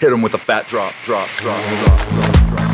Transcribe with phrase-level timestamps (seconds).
[0.00, 2.48] Hit him with a fat drop, drop, drop, drop, drop.
[2.50, 2.67] Drop,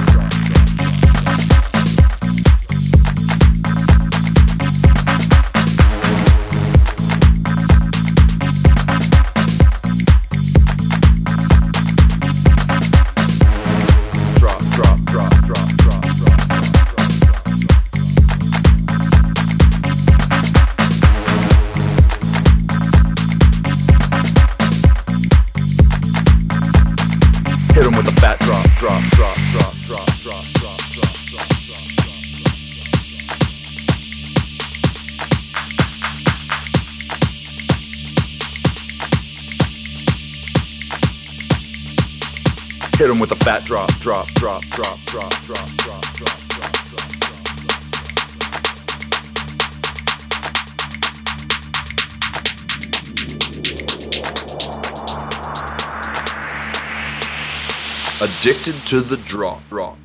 [43.05, 47.02] Hit him with a fat drop, drop, drop, drop, drop, drop, drop, drop, drop, drop.
[58.22, 60.03] Addicted to the drop, drop.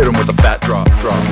[0.00, 1.22] Hit him with a fat drop, drop,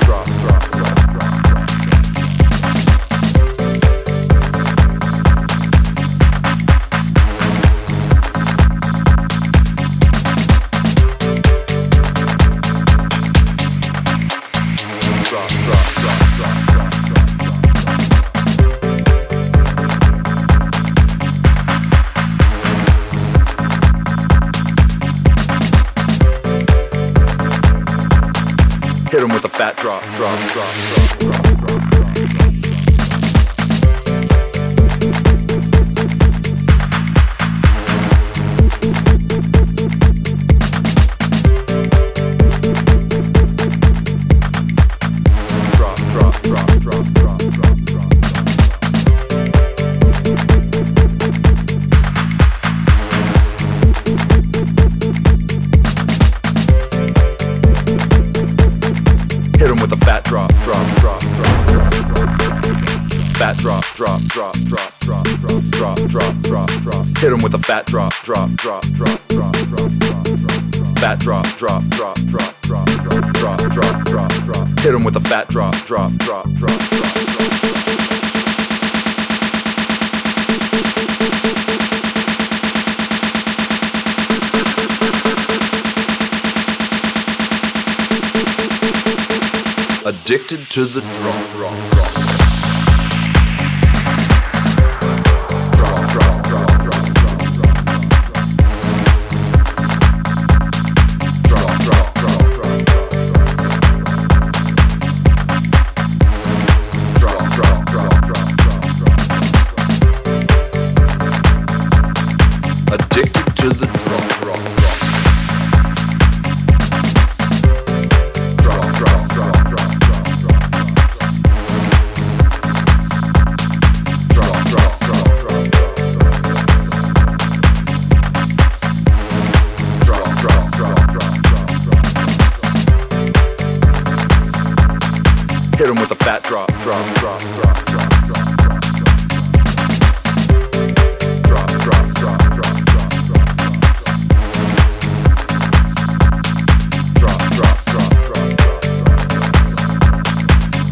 [29.59, 31.89] that drop, drop, drop, drop, drop.
[31.91, 31.98] drop.
[63.49, 67.07] Fat drop, drop, drop, drop, drop, drop, drop, drop, drop, drop.
[67.17, 70.99] Hit him with a fat drop, drop, drop, drop, drop, drop, drop, drop.
[70.99, 74.69] Fat drop, drop, drop, drop, drop, drop, drop, drop, drop, drop.
[74.81, 77.39] Hit him with a fat drop, drop, drop, drop, drop, drop.
[90.05, 92.15] Addicted to the drop, drop, drop.
[92.15, 92.28] Drop,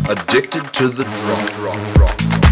[0.08, 2.45] Addicted to the drop, drop, drop.